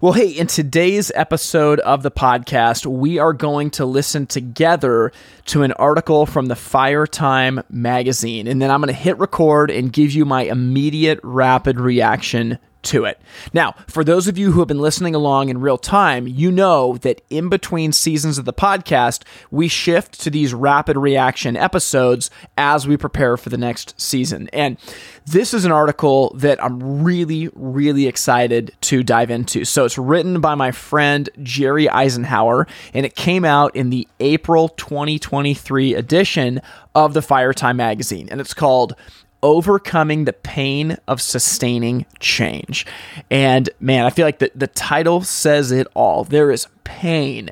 Well, 0.00 0.12
hey, 0.12 0.28
in 0.28 0.46
today's 0.46 1.10
episode 1.14 1.80
of 1.80 2.02
the 2.02 2.10
podcast, 2.10 2.86
we 2.86 3.18
are 3.18 3.32
going 3.32 3.70
to 3.72 3.84
listen 3.86 4.26
together 4.26 5.12
to 5.46 5.62
an 5.62 5.72
article 5.72 6.26
from 6.26 6.46
the 6.46 6.56
Fire 6.56 7.06
Time 7.06 7.62
magazine. 7.70 8.46
And 8.46 8.60
then 8.60 8.70
I'm 8.70 8.80
going 8.80 8.94
to 8.94 9.00
hit 9.00 9.18
record 9.18 9.70
and 9.70 9.92
give 9.92 10.12
you 10.12 10.24
my 10.24 10.42
immediate 10.42 11.20
rapid 11.22 11.80
reaction 11.80 12.58
to 12.86 13.04
it. 13.04 13.20
Now, 13.52 13.74
for 13.86 14.02
those 14.02 14.28
of 14.28 14.38
you 14.38 14.52
who 14.52 14.60
have 14.60 14.68
been 14.68 14.80
listening 14.80 15.14
along 15.14 15.48
in 15.48 15.60
real 15.60 15.78
time, 15.78 16.26
you 16.26 16.50
know 16.50 16.96
that 16.98 17.20
in 17.30 17.48
between 17.48 17.92
seasons 17.92 18.38
of 18.38 18.44
the 18.44 18.52
podcast, 18.52 19.22
we 19.50 19.68
shift 19.68 20.20
to 20.22 20.30
these 20.30 20.54
rapid 20.54 20.96
reaction 20.96 21.56
episodes 21.56 22.30
as 22.56 22.86
we 22.86 22.96
prepare 22.96 23.36
for 23.36 23.50
the 23.50 23.58
next 23.58 24.00
season. 24.00 24.48
And 24.52 24.78
this 25.26 25.52
is 25.52 25.64
an 25.64 25.72
article 25.72 26.32
that 26.36 26.62
I'm 26.62 27.02
really, 27.02 27.50
really 27.54 28.06
excited 28.06 28.72
to 28.82 29.02
dive 29.02 29.30
into. 29.30 29.64
So 29.64 29.84
it's 29.84 29.98
written 29.98 30.40
by 30.40 30.54
my 30.54 30.70
friend 30.70 31.28
Jerry 31.42 31.88
Eisenhower, 31.88 32.66
and 32.94 33.04
it 33.04 33.16
came 33.16 33.44
out 33.44 33.74
in 33.74 33.90
the 33.90 34.06
April 34.20 34.68
2023 34.70 35.94
edition 35.94 36.60
of 36.94 37.12
the 37.12 37.22
Fire 37.22 37.52
Time 37.52 37.76
magazine. 37.76 38.28
And 38.30 38.40
it's 38.40 38.54
called 38.54 38.94
overcoming 39.42 40.24
the 40.24 40.32
pain 40.32 40.96
of 41.06 41.20
sustaining 41.20 42.06
change. 42.20 42.86
And 43.30 43.68
man, 43.80 44.04
I 44.04 44.10
feel 44.10 44.26
like 44.26 44.38
the, 44.38 44.50
the 44.54 44.66
title 44.66 45.22
says 45.22 45.70
it 45.70 45.86
all. 45.94 46.24
There 46.24 46.50
is 46.50 46.66
pain 46.84 47.50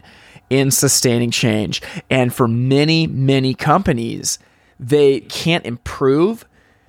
in 0.51 0.71
sustaining 0.71 1.31
change. 1.31 1.83
And 2.11 2.33
for 2.33 2.49
many, 2.49 3.07
many 3.07 3.55
companies, 3.55 4.39
they 4.79 5.21
can't 5.21 5.65
improve 5.67 6.47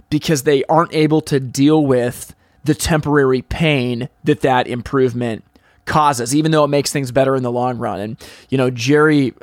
because 0.10 0.44
they 0.44 0.64
aren't 0.66 0.94
able 0.94 1.22
to 1.22 1.40
deal 1.40 1.86
with 1.86 2.36
the 2.64 2.76
temporary 2.76 3.42
pain 3.42 4.10
that 4.24 4.42
that 4.42 4.68
improvement 4.68 5.44
causes, 5.86 6.36
even 6.36 6.52
though 6.52 6.64
it 6.64 6.70
makes 6.70 6.92
things 6.92 7.12
better 7.12 7.36
in 7.36 7.44
the 7.44 7.52
long 7.52 7.78
run. 7.78 8.00
And, 8.00 8.28
you 8.50 8.58
know, 8.58 8.70
Jerry 8.70 9.34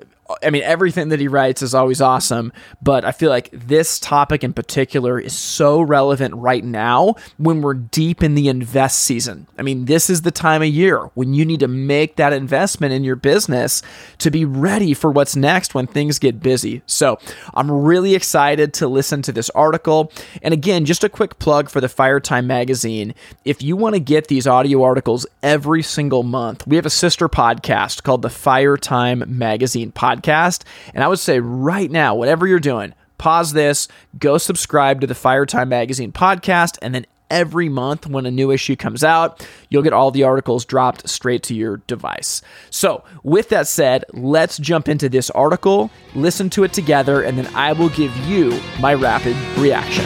I 0.43 0.51
mean, 0.51 0.63
everything 0.63 1.09
that 1.11 1.21
he 1.21 1.29
writes 1.29 1.63
is 1.63 1.75
always 1.75 2.01
awesome, 2.01 2.53
but 2.81 3.05
I 3.05 3.13
feel 3.13 3.31
like 3.31 3.51
this 3.53 3.99
topic 3.99 4.43
in 4.45 4.53
particular 4.53 5.19
is 5.19 5.33
so 5.33 5.81
relevant 5.81 6.35
right 6.35 6.65
now 6.65 7.17
when 7.37 7.61
we're 7.61 7.75
deep 7.75 8.23
in 8.23 8.35
the 8.35 8.49
invest 8.49 9.01
season. 9.01 9.47
I 9.59 9.63
mean, 9.63 9.87
this 9.87 10.09
is 10.09 10.23
the 10.23 10.31
time 10.31 10.63
of 10.63 10.69
year 10.69 11.11
when 11.15 11.35
you 11.35 11.45
need 11.45 11.61
to 11.61 11.69
make 11.69 12.17
that 12.17 12.33
investment 12.33 12.93
in 12.93 13.05
your 13.05 13.17
business 13.17 13.83
to 14.19 14.31
be 14.31 14.45
ready 14.45 14.95
for 14.95 15.11
what's 15.11 15.37
next 15.37 15.75
when 15.75 15.87
things 15.87 16.19
get 16.19 16.41
busy. 16.41 16.83
So 16.87 17.19
I'm 17.55 17.71
really 17.71 18.15
excited 18.15 18.73
to 18.75 18.89
listen 18.89 19.23
to 19.23 19.33
this 19.33 19.51
article. 19.51 20.13
And 20.41 20.55
again, 20.55 20.85
just 20.85 21.05
a 21.05 21.09
quick 21.09 21.39
plug 21.39 21.69
for 21.69 21.81
the 21.81 21.89
Fire 21.89 22.21
Time 22.21 22.47
magazine. 22.47 23.15
If 23.45 23.63
you 23.63 23.77
want 23.77 23.95
to 23.95 24.01
get 24.01 24.29
these 24.29 24.47
audio 24.47 24.83
articles 24.83 25.27
every 25.43 25.83
single 25.83 26.23
month, 26.23 26.67
we 26.67 26.77
have 26.77 26.87
a 26.87 26.91
sister 26.91 27.29
podcast 27.29 28.03
called 28.03 28.23
the 28.23 28.31
Fire 28.31 28.77
Time 28.77 29.25
Magazine 29.27 29.93
Podcast 29.93 30.22
podcast. 30.23 30.63
And 30.95 31.03
I 31.03 31.09
would 31.09 31.19
say 31.19 31.41
right 31.41 31.91
now, 31.91 32.15
whatever 32.15 32.47
you're 32.47 32.61
doing, 32.61 32.95
pause 33.19 33.53
this, 33.53 33.89
go 34.19 34.39
subscribe 34.39 35.01
to 35.01 35.07
the 35.07 35.15
Fire 35.15 35.47
Time 35.47 35.69
Magazine 35.69 36.13
podcast, 36.13 36.79
and 36.83 36.95
then 36.95 37.07
every 37.31 37.69
month 37.69 38.07
when 38.07 38.27
a 38.27 38.31
new 38.31 38.51
issue 38.51 38.77
comes 38.77 39.03
out, 39.03 39.47
you'll 39.71 39.83
get 39.83 39.93
all 39.93 40.11
the 40.11 40.25
articles 40.25 40.65
dropped 40.65 41.09
straight 41.09 41.43
to 41.45 41.55
your 41.55 41.79
device. 41.87 42.43
So, 42.71 43.05
with 43.23 43.49
that 43.49 43.67
said, 43.67 44.05
let's 44.13 44.59
jump 44.59 44.89
into 44.89 45.09
this 45.09 45.31
article, 45.31 45.91
listen 46.15 46.51
to 46.51 46.65
it 46.65 46.73
together, 46.73 47.23
and 47.23 47.39
then 47.39 47.47
I 47.55 47.73
will 47.73 47.89
give 47.91 48.15
you 48.19 48.61
my 48.81 48.95
rapid 48.95 49.37
reaction. 49.59 50.05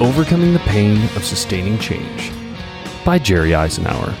Overcoming 0.00 0.52
the 0.52 0.60
Pain 0.60 1.02
of 1.16 1.24
Sustaining 1.24 1.78
Change 1.78 2.32
by 3.04 3.18
Jerry 3.18 3.54
Eisenhower. 3.54 4.14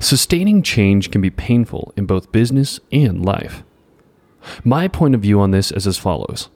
Sustaining 0.00 0.62
change 0.62 1.10
can 1.10 1.20
be 1.20 1.30
painful 1.30 1.92
in 1.96 2.06
both 2.06 2.32
business 2.32 2.78
and 2.92 3.24
life. 3.24 3.64
My 4.64 4.88
point 4.88 5.14
of 5.14 5.22
view 5.22 5.40
on 5.40 5.50
this 5.50 5.72
is 5.72 5.86
as 5.86 5.98
follows 5.98 6.48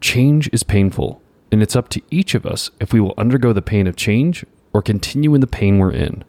Change 0.00 0.48
is 0.52 0.62
painful, 0.62 1.22
and 1.52 1.62
it's 1.62 1.76
up 1.76 1.88
to 1.90 2.02
each 2.10 2.34
of 2.34 2.46
us 2.46 2.70
if 2.80 2.92
we 2.92 3.00
will 3.00 3.14
undergo 3.16 3.52
the 3.52 3.62
pain 3.62 3.86
of 3.86 3.96
change 3.96 4.44
or 4.72 4.82
continue 4.82 5.34
in 5.34 5.40
the 5.40 5.46
pain 5.46 5.78
we're 5.78 5.92
in. 5.92 6.24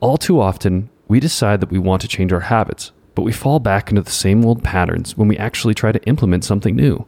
All 0.00 0.16
too 0.16 0.40
often, 0.40 0.90
we 1.08 1.20
decide 1.20 1.60
that 1.60 1.70
we 1.70 1.78
want 1.78 2.02
to 2.02 2.08
change 2.08 2.32
our 2.32 2.40
habits, 2.40 2.92
but 3.14 3.22
we 3.22 3.32
fall 3.32 3.60
back 3.60 3.90
into 3.90 4.02
the 4.02 4.10
same 4.10 4.44
old 4.44 4.62
patterns 4.62 5.16
when 5.16 5.28
we 5.28 5.36
actually 5.36 5.74
try 5.74 5.92
to 5.92 6.02
implement 6.04 6.44
something 6.44 6.76
new. 6.76 7.06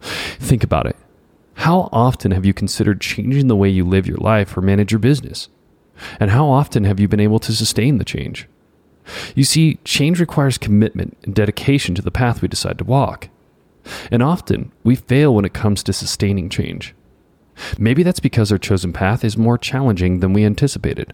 Think 0.00 0.64
about 0.64 0.86
it. 0.86 0.96
How 1.54 1.88
often 1.92 2.30
have 2.30 2.46
you 2.46 2.54
considered 2.54 3.00
changing 3.00 3.48
the 3.48 3.56
way 3.56 3.68
you 3.68 3.84
live 3.84 4.06
your 4.06 4.16
life 4.16 4.56
or 4.56 4.62
manage 4.62 4.92
your 4.92 4.98
business? 4.98 5.48
And 6.18 6.30
how 6.30 6.48
often 6.48 6.84
have 6.84 7.00
you 7.00 7.08
been 7.08 7.20
able 7.20 7.38
to 7.40 7.52
sustain 7.52 7.98
the 7.98 8.04
change? 8.04 8.48
You 9.34 9.44
see, 9.44 9.78
change 9.84 10.20
requires 10.20 10.58
commitment 10.58 11.16
and 11.24 11.34
dedication 11.34 11.94
to 11.94 12.02
the 12.02 12.10
path 12.10 12.42
we 12.42 12.48
decide 12.48 12.78
to 12.78 12.84
walk. 12.84 13.28
And 14.10 14.22
often, 14.22 14.72
we 14.84 14.94
fail 14.94 15.34
when 15.34 15.44
it 15.44 15.54
comes 15.54 15.82
to 15.82 15.92
sustaining 15.92 16.48
change. 16.48 16.94
Maybe 17.78 18.02
that's 18.02 18.20
because 18.20 18.52
our 18.52 18.58
chosen 18.58 18.92
path 18.92 19.24
is 19.24 19.36
more 19.36 19.58
challenging 19.58 20.20
than 20.20 20.32
we 20.32 20.44
anticipated. 20.44 21.12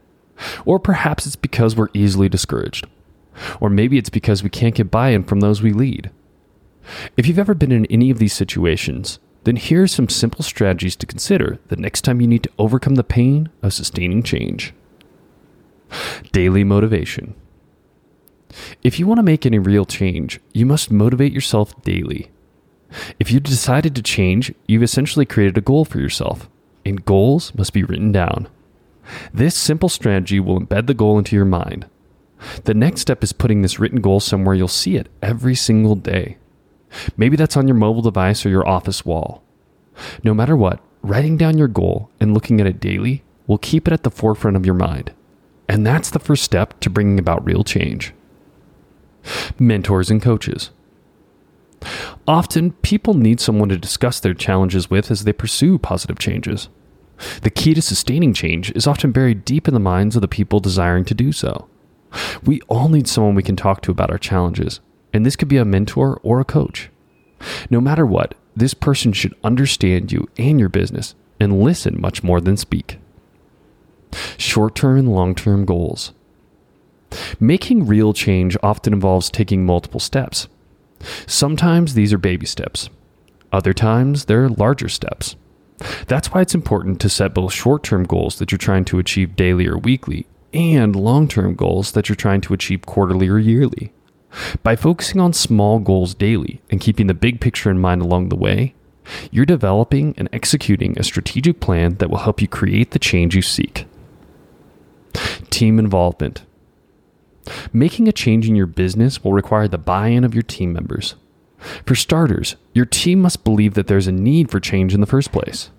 Or 0.65 0.79
perhaps 0.79 1.27
it's 1.27 1.37
because 1.37 1.77
we're 1.77 1.89
easily 1.95 2.29
discouraged. 2.29 2.87
Or 3.61 3.71
maybe 3.71 3.99
it's 3.99 4.11
because 4.11 4.43
we 4.43 4.51
can't 4.51 4.75
get 4.75 4.91
buy 4.91 5.11
in 5.11 5.25
from 5.25 5.41
those 5.41 5.63
we 5.63 5.73
lead. 5.73 6.11
If 7.17 7.27
you've 7.27 7.39
ever 7.39 7.55
been 7.55 7.73
in 7.73 7.87
any 7.87 8.11
of 8.11 8.19
these 8.19 8.33
situations, 8.33 9.19
then 9.47 9.55
here 9.55 9.85
are 9.85 9.87
some 9.87 10.09
simple 10.09 10.43
strategies 10.43 10.97
to 10.97 11.07
consider 11.07 11.61
the 11.69 11.77
next 11.77 12.03
time 12.03 12.21
you 12.21 12.27
need 12.27 12.43
to 12.43 12.51
overcome 12.59 12.97
the 12.97 13.05
pain 13.05 13.49
of 13.63 13.73
sustaining 13.73 14.21
change. 14.21 14.75
Daily 16.33 16.65
motivation. 16.65 17.37
If 18.83 18.99
you 18.99 19.07
want 19.07 19.19
to 19.19 19.23
make 19.23 19.47
any 19.47 19.61
real 19.61 19.85
change, 19.85 20.41
you 20.53 20.67
must 20.67 20.91
motivate 20.91 21.33
yourself 21.33 21.81
daily. 21.83 22.33
If 23.21 23.31
you 23.31 23.39
decided 23.39 23.95
to 23.95 24.03
change, 24.03 24.53
you've 24.67 24.83
essentially 24.83 25.25
created 25.25 25.57
a 25.57 25.61
goal 25.61 25.85
for 25.85 26.01
yourself, 26.01 26.49
and 26.85 27.05
goals 27.05 27.55
must 27.55 27.73
be 27.73 27.85
written 27.85 28.11
down. 28.11 28.49
This 29.33 29.55
simple 29.55 29.89
strategy 29.89 30.41
will 30.41 30.59
embed 30.59 30.89
the 30.89 30.95
goal 30.95 31.19
into 31.19 31.37
your 31.37 31.45
mind. 31.45 31.87
The 32.65 32.75
next 32.75 33.03
step 33.03 33.23
is 33.23 33.33
putting 33.33 33.63
this 33.63 33.79
written 33.79 34.01
goal 34.01 34.19
somewhere 34.19 34.57
you'll 34.57 34.67
see 34.67 34.97
it 34.97 35.09
every 35.23 35.55
single 35.55 35.95
day. 35.95 36.37
Maybe 37.17 37.37
that's 37.37 37.57
on 37.57 37.69
your 37.69 37.77
mobile 37.77 38.03
device 38.03 38.45
or 38.45 38.49
your 38.49 38.67
office 38.67 39.05
wall. 39.05 39.43
No 40.23 40.35
matter 40.35 40.57
what, 40.57 40.81
writing 41.03 41.37
down 41.37 41.59
your 41.59 41.69
goal 41.69 42.11
and 42.21 42.35
looking 42.35 42.61
at 42.61 42.67
it 42.67 42.81
daily 42.81 43.23
will 43.47 43.59
keep 43.59 43.87
it 43.87 43.93
at 43.93 44.03
the 44.03 44.11
forefront 44.11 44.57
of 44.57 44.67
your 44.67 44.75
mind. 44.75 45.13
And 45.69 45.87
that's 45.87 46.11
the 46.11 46.19
first 46.19 46.43
step 46.43 46.79
to 46.81 46.91
bringing 46.91 47.19
about 47.19 47.45
real 47.45 47.65
change. 47.65 48.13
Mentors 49.59 50.11
and 50.11 50.23
coaches. 50.23 50.71
Often, 52.27 52.73
people 52.83 53.15
need 53.15 53.41
someone 53.41 53.69
to 53.69 53.77
discuss 53.77 54.21
their 54.21 54.35
challenges 54.35 54.91
with 54.91 55.11
as 55.11 55.25
they 55.25 55.33
pursue 55.33 55.79
positive 55.79 56.19
changes. 56.19 56.69
The 57.43 57.51
key 57.51 57.75
to 57.75 57.83
sustaining 57.83 58.35
change 58.35 58.71
is 58.73 58.87
often 58.87 59.13
buried 59.13 59.45
deep 59.45 59.69
in 59.69 59.75
the 59.75 59.81
minds 59.81 60.17
of 60.17 60.23
the 60.23 60.29
people 60.29 60.61
desiring 60.61 61.05
to 61.07 61.15
do 61.15 61.33
so. 61.33 61.69
We 62.45 62.61
all 62.63 62.89
need 62.89 63.09
someone 63.09 63.35
we 63.35 63.43
can 63.43 63.57
talk 63.57 63.83
to 63.83 63.91
about 63.91 64.11
our 64.11 64.19
challenges, 64.19 64.81
and 65.17 65.25
this 65.25 65.37
could 65.37 65.49
be 65.49 65.57
a 65.57 65.65
mentor 65.65 66.21
or 66.23 66.41
a 66.41 66.45
coach. 66.45 66.91
No 67.71 67.81
matter 67.81 68.07
what, 68.07 68.35
this 68.55 68.75
person 68.75 69.13
should 69.13 69.35
understand 69.43 70.13
you 70.13 70.29
and 70.39 70.61
your 70.61 70.69
business 70.69 71.15
and 71.41 71.61
listen 71.61 72.01
much 72.01 72.23
more 72.23 72.41
than 72.41 72.57
speak. 72.57 72.99
Short 74.37 74.75
term 74.75 74.99
and 74.99 75.09
long 75.13 75.35
term 75.35 75.65
goals. 75.65 76.13
Making 77.41 77.87
real 77.87 78.13
change 78.13 78.57
often 78.63 78.93
involves 78.93 79.31
taking 79.31 79.65
multiple 79.65 80.01
steps. 80.01 80.49
Sometimes 81.27 81.95
these 81.95 82.13
are 82.13 82.19
baby 82.19 82.47
steps, 82.47 82.89
other 83.53 83.73
times 83.73 84.25
they're 84.25 84.49
larger 84.49 84.89
steps. 84.89 85.37
That's 86.07 86.33
why 86.33 86.41
it's 86.41 86.55
important 86.55 87.01
to 87.01 87.09
set 87.09 87.35
both 87.35 87.53
short 87.53 87.83
term 87.83 88.05
goals 88.05 88.39
that 88.39 88.51
you're 88.51 88.59
trying 88.59 88.85
to 88.87 88.99
achieve 88.99 89.37
daily 89.37 89.67
or 89.67 89.77
weekly 89.77 90.27
and 90.53 90.97
long 90.97 91.29
term 91.29 91.55
goals 91.55 91.93
that 91.93 92.09
you're 92.09 92.17
trying 92.17 92.41
to 92.43 92.55
achieve 92.55 92.87
quarterly 92.87 93.29
or 93.29 93.39
yearly. 93.39 93.93
By 94.63 94.77
focusing 94.77 95.21
on 95.21 95.33
small 95.33 95.79
goals 95.79 96.15
daily 96.15 96.61
and 96.71 96.81
keeping 96.81 97.07
the 97.07 97.15
big 97.15 97.41
picture 97.41 97.71
in 97.71 97.79
mind 97.79 98.03
along 98.03 98.29
the 98.29 98.37
way, 98.37 98.75
you're 99.31 99.47
developing 99.47 100.15
and 100.17 100.29
executing 100.33 100.99
a 100.99 101.05
strategic 101.05 101.61
plan 101.61 101.97
that 101.97 102.11
will 102.11 102.19
help 102.19 102.41
you 102.41 102.49
create 102.49 102.91
the 102.91 102.99
change 102.99 103.35
you 103.35 103.43
seek. 103.43 103.87
Team 105.51 105.79
involvement. 105.79 106.45
Making 107.73 108.09
a 108.09 108.13
change 108.13 108.49
in 108.49 108.57
your 108.57 108.67
business 108.67 109.23
will 109.23 109.33
require 109.33 109.69
the 109.69 109.79
buy 109.79 110.09
in 110.09 110.25
of 110.25 110.35
your 110.35 110.43
team 110.43 110.73
members. 110.73 111.15
For 111.87 111.95
starters, 111.95 112.57
your 112.75 112.85
team 112.85 113.23
must 113.23 113.45
believe 113.45 113.75
that 113.75 113.87
there's 113.87 114.07
a 114.07 114.13
need 114.13 114.51
for 114.51 114.61
change 114.61 114.93
in 114.95 115.01
the 115.01 115.07
first 115.07 115.33
place. 115.33 115.71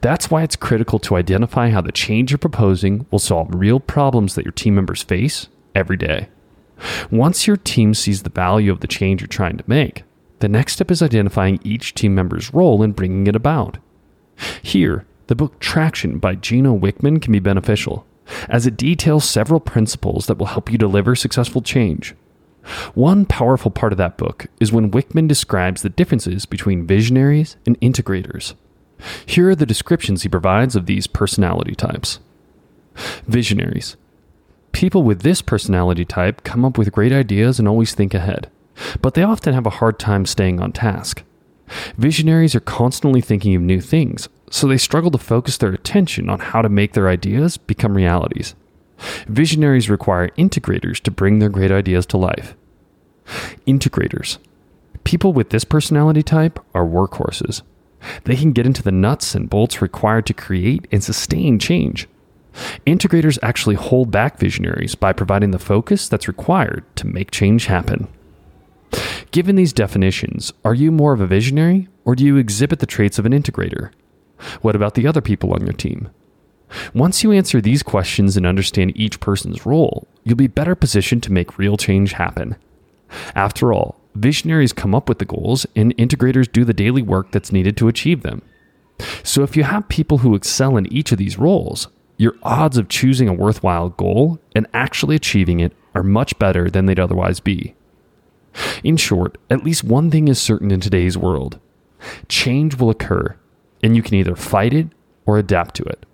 That's 0.00 0.30
why 0.30 0.42
it's 0.42 0.56
critical 0.56 0.98
to 1.00 1.16
identify 1.16 1.70
how 1.70 1.80
the 1.80 1.92
change 1.92 2.30
you're 2.30 2.38
proposing 2.38 3.06
will 3.10 3.18
solve 3.18 3.54
real 3.54 3.80
problems 3.80 4.34
that 4.34 4.44
your 4.44 4.52
team 4.52 4.74
members 4.74 5.02
face 5.02 5.48
every 5.74 5.96
day. 5.96 6.28
Once 7.10 7.46
your 7.46 7.56
team 7.56 7.94
sees 7.94 8.22
the 8.22 8.30
value 8.30 8.70
of 8.72 8.80
the 8.80 8.86
change 8.86 9.20
you're 9.20 9.28
trying 9.28 9.56
to 9.56 9.64
make, 9.66 10.04
the 10.40 10.48
next 10.48 10.74
step 10.74 10.90
is 10.90 11.02
identifying 11.02 11.60
each 11.62 11.94
team 11.94 12.14
member's 12.14 12.52
role 12.52 12.82
in 12.82 12.92
bringing 12.92 13.26
it 13.26 13.36
about. 13.36 13.78
Here, 14.62 15.06
the 15.26 15.34
book 15.34 15.58
Traction 15.58 16.18
by 16.18 16.34
Gino 16.34 16.76
Wickman 16.76 17.22
can 17.22 17.32
be 17.32 17.38
beneficial, 17.38 18.06
as 18.48 18.66
it 18.66 18.76
details 18.76 19.28
several 19.28 19.60
principles 19.60 20.26
that 20.26 20.38
will 20.38 20.46
help 20.46 20.70
you 20.70 20.78
deliver 20.78 21.14
successful 21.14 21.62
change. 21.62 22.14
One 22.94 23.26
powerful 23.26 23.70
part 23.70 23.92
of 23.92 23.98
that 23.98 24.16
book 24.16 24.46
is 24.58 24.72
when 24.72 24.90
Wickman 24.90 25.28
describes 25.28 25.82
the 25.82 25.90
differences 25.90 26.46
between 26.46 26.86
visionaries 26.86 27.56
and 27.66 27.80
integrators. 27.80 28.54
Here 29.26 29.50
are 29.50 29.54
the 29.54 29.66
descriptions 29.66 30.22
he 30.22 30.28
provides 30.28 30.74
of 30.76 30.86
these 30.86 31.06
personality 31.06 31.74
types. 31.74 32.20
Visionaries. 33.26 33.96
People 34.74 35.04
with 35.04 35.22
this 35.22 35.40
personality 35.40 36.04
type 36.04 36.42
come 36.42 36.64
up 36.64 36.76
with 36.76 36.90
great 36.90 37.12
ideas 37.12 37.60
and 37.60 37.68
always 37.68 37.94
think 37.94 38.12
ahead, 38.12 38.50
but 39.00 39.14
they 39.14 39.22
often 39.22 39.54
have 39.54 39.66
a 39.66 39.70
hard 39.70 40.00
time 40.00 40.26
staying 40.26 40.60
on 40.60 40.72
task. 40.72 41.22
Visionaries 41.96 42.56
are 42.56 42.60
constantly 42.60 43.20
thinking 43.20 43.54
of 43.54 43.62
new 43.62 43.80
things, 43.80 44.28
so 44.50 44.66
they 44.66 44.76
struggle 44.76 45.12
to 45.12 45.16
focus 45.16 45.56
their 45.56 45.72
attention 45.72 46.28
on 46.28 46.40
how 46.40 46.60
to 46.60 46.68
make 46.68 46.92
their 46.92 47.08
ideas 47.08 47.56
become 47.56 47.94
realities. 47.94 48.56
Visionaries 49.28 49.88
require 49.88 50.30
integrators 50.30 51.00
to 51.00 51.10
bring 51.12 51.38
their 51.38 51.48
great 51.48 51.70
ideas 51.70 52.04
to 52.06 52.16
life. 52.16 52.56
Integrators. 53.68 54.38
People 55.04 55.32
with 55.32 55.50
this 55.50 55.64
personality 55.64 56.22
type 56.24 56.58
are 56.74 56.84
workhorses. 56.84 57.62
They 58.24 58.34
can 58.34 58.50
get 58.50 58.66
into 58.66 58.82
the 58.82 58.92
nuts 58.92 59.36
and 59.36 59.48
bolts 59.48 59.80
required 59.80 60.26
to 60.26 60.34
create 60.34 60.88
and 60.90 61.02
sustain 61.02 61.60
change. 61.60 62.08
Integrators 62.86 63.38
actually 63.42 63.74
hold 63.74 64.10
back 64.10 64.38
visionaries 64.38 64.94
by 64.94 65.12
providing 65.12 65.50
the 65.50 65.58
focus 65.58 66.08
that's 66.08 66.28
required 66.28 66.84
to 66.96 67.06
make 67.06 67.30
change 67.30 67.66
happen. 67.66 68.08
Given 69.30 69.56
these 69.56 69.72
definitions, 69.72 70.52
are 70.64 70.74
you 70.74 70.92
more 70.92 71.12
of 71.12 71.20
a 71.20 71.26
visionary 71.26 71.88
or 72.04 72.14
do 72.14 72.24
you 72.24 72.36
exhibit 72.36 72.78
the 72.78 72.86
traits 72.86 73.18
of 73.18 73.26
an 73.26 73.32
integrator? 73.32 73.90
What 74.60 74.76
about 74.76 74.94
the 74.94 75.06
other 75.06 75.20
people 75.20 75.52
on 75.52 75.62
your 75.62 75.72
team? 75.72 76.10
Once 76.92 77.22
you 77.22 77.32
answer 77.32 77.60
these 77.60 77.82
questions 77.82 78.36
and 78.36 78.46
understand 78.46 78.92
each 78.96 79.20
person's 79.20 79.66
role, 79.66 80.06
you'll 80.22 80.36
be 80.36 80.46
better 80.46 80.74
positioned 80.74 81.22
to 81.22 81.32
make 81.32 81.58
real 81.58 81.76
change 81.76 82.12
happen. 82.12 82.56
After 83.34 83.72
all, 83.72 84.00
visionaries 84.14 84.72
come 84.72 84.94
up 84.94 85.08
with 85.08 85.18
the 85.18 85.24
goals 85.24 85.66
and 85.76 85.96
integrators 85.96 86.50
do 86.50 86.64
the 86.64 86.72
daily 86.72 87.02
work 87.02 87.30
that's 87.30 87.52
needed 87.52 87.76
to 87.76 87.88
achieve 87.88 88.22
them. 88.22 88.42
So 89.22 89.42
if 89.42 89.56
you 89.56 89.64
have 89.64 89.88
people 89.88 90.18
who 90.18 90.34
excel 90.34 90.76
in 90.76 90.92
each 90.92 91.12
of 91.12 91.18
these 91.18 91.38
roles, 91.38 91.88
your 92.16 92.34
odds 92.42 92.76
of 92.76 92.88
choosing 92.88 93.28
a 93.28 93.34
worthwhile 93.34 93.90
goal 93.90 94.38
and 94.54 94.66
actually 94.72 95.16
achieving 95.16 95.60
it 95.60 95.72
are 95.94 96.02
much 96.02 96.38
better 96.38 96.70
than 96.70 96.86
they'd 96.86 97.00
otherwise 97.00 97.40
be. 97.40 97.74
In 98.82 98.96
short, 98.96 99.38
at 99.50 99.64
least 99.64 99.84
one 99.84 100.10
thing 100.10 100.28
is 100.28 100.40
certain 100.40 100.70
in 100.70 100.80
today's 100.80 101.18
world 101.18 101.58
change 102.28 102.76
will 102.76 102.90
occur, 102.90 103.34
and 103.82 103.96
you 103.96 104.02
can 104.02 104.14
either 104.14 104.36
fight 104.36 104.74
it 104.74 104.88
or 105.24 105.38
adapt 105.38 105.74
to 105.74 105.82
it. 105.84 106.04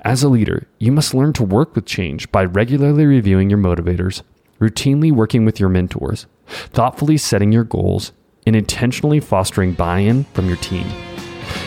As 0.00 0.22
a 0.22 0.28
leader, 0.28 0.66
you 0.78 0.90
must 0.90 1.12
learn 1.12 1.34
to 1.34 1.42
work 1.42 1.74
with 1.74 1.84
change 1.84 2.32
by 2.32 2.44
regularly 2.44 3.04
reviewing 3.04 3.50
your 3.50 3.58
motivators, 3.58 4.22
routinely 4.58 5.12
working 5.12 5.44
with 5.44 5.60
your 5.60 5.68
mentors, 5.68 6.26
thoughtfully 6.46 7.18
setting 7.18 7.52
your 7.52 7.64
goals, 7.64 8.12
and 8.46 8.56
intentionally 8.56 9.20
fostering 9.20 9.74
buy 9.74 9.98
in 9.98 10.24
from 10.32 10.46
your 10.46 10.56
team. 10.56 10.86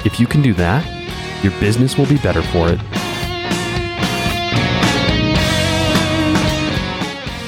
If 0.04 0.20
you 0.20 0.26
can 0.26 0.42
do 0.42 0.56
that, 0.56 0.84
your 1.44 1.54
business 1.60 1.98
will 1.98 2.08
be 2.08 2.18
better 2.18 2.42
for 2.42 2.70
it. 2.70 3.11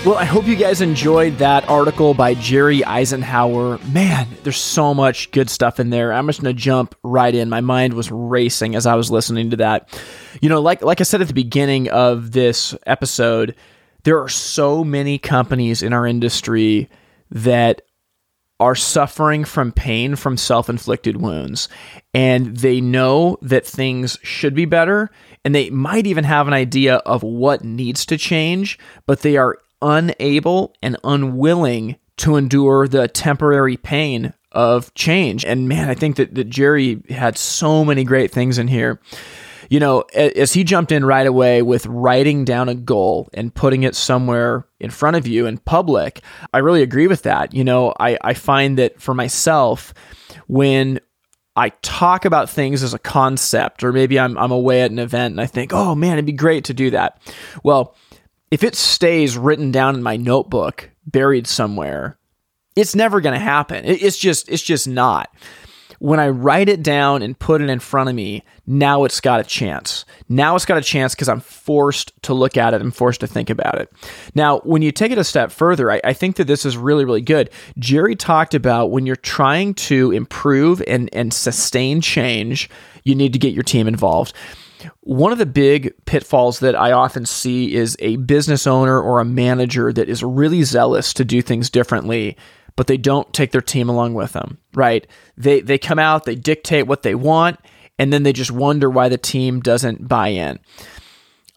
Well, 0.05 0.17
I 0.17 0.25
hope 0.25 0.47
you 0.47 0.57
guys 0.57 0.81
enjoyed 0.81 1.37
that 1.37 1.69
article 1.69 2.13
by 2.13 2.33
Jerry 2.33 2.83
Eisenhower. 2.83 3.77
Man, 3.85 4.27
there's 4.43 4.57
so 4.57 4.93
much 4.93 5.31
good 5.31 5.49
stuff 5.49 5.79
in 5.79 5.91
there. 5.91 6.11
I'm 6.11 6.27
just 6.27 6.41
going 6.41 6.53
to 6.53 6.61
jump 6.61 6.93
right 7.03 7.33
in. 7.33 7.47
My 7.47 7.61
mind 7.61 7.93
was 7.93 8.11
racing 8.11 8.75
as 8.75 8.85
I 8.85 8.95
was 8.95 9.09
listening 9.09 9.51
to 9.51 9.57
that. 9.57 9.97
You 10.41 10.49
know, 10.49 10.59
like 10.59 10.81
like 10.81 10.99
I 10.99 11.05
said 11.05 11.21
at 11.21 11.29
the 11.29 11.33
beginning 11.33 11.89
of 11.89 12.33
this 12.33 12.75
episode, 12.85 13.55
there 14.03 14.21
are 14.21 14.27
so 14.27 14.83
many 14.83 15.17
companies 15.17 15.81
in 15.81 15.93
our 15.93 16.05
industry 16.05 16.89
that 17.31 17.83
are 18.59 18.75
suffering 18.75 19.45
from 19.45 19.71
pain 19.71 20.17
from 20.17 20.35
self-inflicted 20.37 21.17
wounds 21.17 21.69
and 22.13 22.57
they 22.57 22.79
know 22.79 23.37
that 23.41 23.65
things 23.65 24.17
should 24.21 24.53
be 24.53 24.65
better 24.65 25.09
and 25.43 25.55
they 25.55 25.69
might 25.69 26.05
even 26.05 26.23
have 26.23 26.47
an 26.47 26.53
idea 26.53 26.97
of 26.97 27.23
what 27.23 27.63
needs 27.63 28.05
to 28.05 28.15
change 28.15 28.77
but 29.05 29.21
they 29.21 29.35
are 29.35 29.57
unable 29.83 30.73
and 30.81 30.97
unwilling 31.03 31.97
to 32.17 32.37
endure 32.37 32.87
the 32.87 33.07
temporary 33.07 33.77
pain 33.77 34.33
of 34.51 34.93
change. 34.93 35.43
And 35.45 35.67
man, 35.67 35.89
I 35.89 35.93
think 35.93 36.15
that, 36.15 36.35
that 36.35 36.49
Jerry 36.49 37.03
had 37.09 37.37
so 37.37 37.83
many 37.83 38.03
great 38.03 38.31
things 38.31 38.57
in 38.57 38.67
here. 38.67 38.99
You 39.69 39.79
know, 39.79 40.01
as 40.13 40.53
he 40.53 40.63
jumped 40.63 40.91
in 40.91 41.03
right 41.03 41.25
away 41.25 41.63
with 41.63 41.85
writing 41.87 42.45
down 42.45 42.69
a 42.69 42.75
goal 42.75 43.29
and 43.33 43.53
putting 43.53 43.83
it 43.83 43.95
somewhere 43.95 44.67
in 44.79 44.91
front 44.91 45.15
of 45.15 45.25
you 45.25 45.47
in 45.47 45.57
public, 45.57 46.21
I 46.53 46.59
really 46.59 46.83
agree 46.83 47.07
with 47.07 47.23
that. 47.23 47.53
You 47.53 47.63
know, 47.63 47.93
I, 47.99 48.17
I 48.21 48.33
find 48.35 48.77
that 48.77 49.01
for 49.01 49.15
myself, 49.15 49.93
when 50.47 50.99
I 51.55 51.69
talk 51.81 52.25
about 52.25 52.49
things 52.49 52.83
as 52.83 52.93
a 52.93 52.99
concept, 52.99 53.83
or 53.83 53.91
maybe 53.91 54.19
I'm, 54.19 54.37
I'm 54.37 54.51
away 54.51 54.81
at 54.81 54.91
an 54.91 54.99
event 54.99 55.31
and 55.31 55.41
I 55.41 55.45
think, 55.47 55.73
oh 55.73 55.95
man, 55.95 56.13
it'd 56.13 56.25
be 56.25 56.33
great 56.33 56.65
to 56.65 56.73
do 56.73 56.91
that. 56.91 57.19
Well, 57.63 57.95
if 58.53 58.63
it 58.63 58.75
stays 58.75 59.35
written 59.35 59.71
down 59.71 59.95
in 59.95 60.03
my 60.03 60.15
notebook, 60.15 60.91
buried 61.07 61.47
somewhere, 61.47 62.19
it's 62.75 62.93
never 62.93 63.19
going 63.19 63.33
to 63.33 63.39
happen. 63.39 63.83
It's 63.83 64.19
just 64.19 64.47
it's 64.47 64.61
just 64.61 64.87
not. 64.87 65.35
When 65.97 66.19
I 66.19 66.29
write 66.29 66.69
it 66.69 66.83
down 66.83 67.23
and 67.23 67.39
put 67.39 67.61
it 67.61 67.69
in 67.71 67.79
front 67.79 68.09
of 68.09 68.15
me, 68.15 68.43
now 68.67 69.05
it's 69.05 69.21
got 69.21 69.39
a 69.39 69.43
chance. 69.43 70.05
Now 70.29 70.55
it's 70.55 70.65
got 70.65 70.77
a 70.77 70.83
chance 70.83 71.15
because 71.15 71.29
I'm 71.29 71.39
forced 71.39 72.13
to 72.23 72.35
look 72.35 72.55
at 72.55 72.75
it 72.75 72.81
I'm 72.81 72.91
forced 72.91 73.21
to 73.21 73.27
think 73.27 73.49
about 73.49 73.81
it. 73.81 73.91
Now, 74.35 74.59
when 74.59 74.83
you 74.83 74.91
take 74.91 75.11
it 75.11 75.17
a 75.17 75.23
step 75.23 75.51
further, 75.51 75.89
I, 75.89 75.99
I 76.03 76.13
think 76.13 76.35
that 76.35 76.45
this 76.45 76.63
is 76.63 76.77
really, 76.77 77.05
really 77.05 77.21
good. 77.21 77.49
Jerry 77.79 78.15
talked 78.15 78.53
about 78.53 78.91
when 78.91 79.07
you're 79.07 79.15
trying 79.15 79.73
to 79.75 80.11
improve 80.11 80.83
and, 80.85 81.09
and 81.11 81.33
sustain 81.33 82.01
change, 82.01 82.69
you 83.03 83.15
need 83.15 83.33
to 83.33 83.39
get 83.39 83.53
your 83.53 83.63
team 83.63 83.87
involved. 83.87 84.35
One 85.01 85.31
of 85.31 85.37
the 85.37 85.45
big 85.45 85.93
pitfalls 86.05 86.59
that 86.59 86.75
I 86.75 86.91
often 86.91 87.25
see 87.25 87.75
is 87.75 87.95
a 87.99 88.17
business 88.17 88.67
owner 88.67 89.01
or 89.01 89.19
a 89.19 89.25
manager 89.25 89.91
that 89.93 90.09
is 90.09 90.23
really 90.23 90.63
zealous 90.63 91.13
to 91.13 91.25
do 91.25 91.41
things 91.41 91.69
differently, 91.69 92.37
but 92.75 92.87
they 92.87 92.97
don't 92.97 93.31
take 93.33 93.51
their 93.51 93.61
team 93.61 93.89
along 93.89 94.13
with 94.13 94.33
them, 94.33 94.57
right? 94.73 95.05
They 95.37 95.61
they 95.61 95.77
come 95.77 95.99
out, 95.99 96.25
they 96.25 96.35
dictate 96.35 96.87
what 96.87 97.03
they 97.03 97.15
want, 97.15 97.59
and 97.99 98.11
then 98.11 98.23
they 98.23 98.33
just 98.33 98.51
wonder 98.51 98.89
why 98.89 99.09
the 99.09 99.17
team 99.17 99.59
doesn't 99.59 100.07
buy 100.07 100.29
in. 100.29 100.59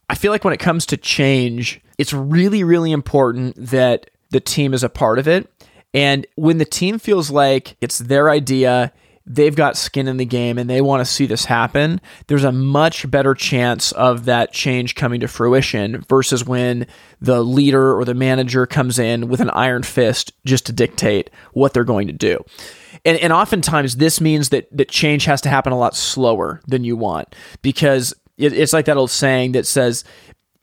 I 0.08 0.14
feel 0.14 0.30
like 0.30 0.44
when 0.44 0.54
it 0.54 0.60
comes 0.60 0.86
to 0.86 0.96
change, 0.96 1.80
it's 1.98 2.12
really 2.12 2.64
really 2.64 2.92
important 2.92 3.56
that 3.56 4.10
the 4.30 4.40
team 4.40 4.74
is 4.74 4.82
a 4.82 4.88
part 4.88 5.18
of 5.18 5.28
it. 5.28 5.50
And 5.94 6.26
when 6.36 6.58
the 6.58 6.64
team 6.66 6.98
feels 6.98 7.30
like 7.30 7.76
it's 7.80 7.98
their 7.98 8.28
idea, 8.28 8.92
they've 9.26 9.56
got 9.56 9.76
skin 9.76 10.06
in 10.08 10.16
the 10.16 10.24
game 10.24 10.56
and 10.56 10.70
they 10.70 10.80
want 10.80 11.04
to 11.04 11.10
see 11.10 11.26
this 11.26 11.44
happen, 11.44 12.00
there's 12.28 12.44
a 12.44 12.52
much 12.52 13.10
better 13.10 13.34
chance 13.34 13.92
of 13.92 14.24
that 14.26 14.52
change 14.52 14.94
coming 14.94 15.20
to 15.20 15.28
fruition 15.28 16.02
versus 16.08 16.44
when 16.44 16.86
the 17.20 17.42
leader 17.42 17.96
or 17.98 18.04
the 18.04 18.14
manager 18.14 18.66
comes 18.66 18.98
in 18.98 19.28
with 19.28 19.40
an 19.40 19.50
iron 19.50 19.82
fist 19.82 20.32
just 20.44 20.66
to 20.66 20.72
dictate 20.72 21.30
what 21.52 21.74
they're 21.74 21.84
going 21.84 22.06
to 22.06 22.12
do. 22.12 22.42
And, 23.04 23.18
and 23.18 23.32
oftentimes 23.32 23.96
this 23.96 24.20
means 24.20 24.50
that, 24.50 24.68
that 24.76 24.88
change 24.88 25.24
has 25.24 25.40
to 25.42 25.48
happen 25.48 25.72
a 25.72 25.78
lot 25.78 25.96
slower 25.96 26.60
than 26.66 26.84
you 26.84 26.96
want 26.96 27.34
because 27.62 28.14
it, 28.38 28.52
it's 28.52 28.72
like 28.72 28.86
that 28.86 28.96
old 28.96 29.10
saying 29.10 29.52
that 29.52 29.66
says 29.66 30.04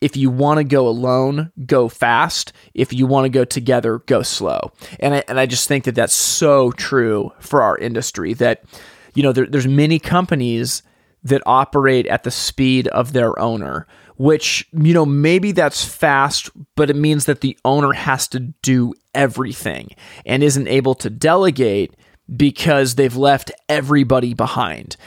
if 0.04 0.18
you 0.18 0.30
want 0.30 0.58
to 0.58 0.66
go 0.66 0.86
alone, 0.86 1.50
go 1.66 1.88
fast. 1.88 2.52
If 2.74 2.92
you 2.92 3.08
want 3.08 3.24
to 3.24 3.30
go 3.30 3.46
together, 3.46 4.00
go 4.00 4.22
slow. 4.22 4.74
And 5.00 5.16
I, 5.16 5.24
and 5.30 5.40
I 5.40 5.46
just 5.46 5.70
think 5.70 5.86
that 5.86 5.96
that's 5.96 6.14
so 6.14 6.74
true 6.74 7.32
for 7.40 7.62
our 7.62 7.78
industry 7.78 8.34
that, 8.34 8.66
you 9.14 9.24
know, 9.24 9.32
there, 9.32 9.46
there's 9.46 9.66
many 9.66 10.00
companies 10.00 10.84
that 11.24 11.42
operate 11.46 12.06
at 12.08 12.24
the 12.24 12.32
speed 12.32 12.90
of 12.90 13.14
their 13.14 13.40
owner, 13.40 13.88
which, 14.18 14.68
you 14.74 14.94
know, 14.94 15.06
maybe 15.06 15.54
that's 15.54 15.86
fast, 15.86 16.50
but 16.76 16.90
it 16.90 16.98
means 16.98 17.24
that 17.24 17.40
the 17.40 17.58
owner 17.64 17.94
has 17.94 18.28
to 18.28 18.42
do 18.42 18.94
everything 19.16 19.90
and 20.26 20.44
isn't 20.44 20.68
able 20.68 20.96
to 20.96 21.10
delegate 21.10 21.96
because 22.36 22.96
they've 22.96 23.16
left 23.16 23.52
everybody 23.70 24.34
behind. 24.34 24.98